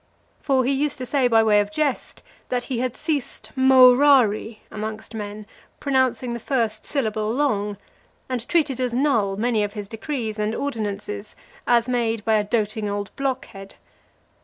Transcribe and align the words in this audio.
For 0.39 0.65
he 0.65 0.71
used 0.71 0.97
to 0.97 1.05
say 1.05 1.27
by 1.27 1.43
way 1.43 1.59
of 1.59 1.71
jest, 1.71 2.23
that 2.49 2.63
he 2.63 2.79
had 2.79 2.97
ceased 2.97 3.51
morari 3.55 4.61
amongst 4.71 5.13
men, 5.13 5.45
pronouncing 5.79 6.33
the 6.33 6.39
first 6.39 6.87
syllable 6.87 7.29
long; 7.31 7.77
and 8.27 8.47
treated 8.49 8.79
as 8.79 8.95
null 8.95 9.37
many 9.37 9.63
of 9.63 9.73
his 9.73 9.87
decrees 9.87 10.39
and 10.39 10.55
ordinances, 10.55 11.35
as 11.67 11.87
made 11.87 12.25
by 12.25 12.33
a 12.33 12.43
doting 12.43 12.89
old 12.89 13.15
blockhead. 13.15 13.75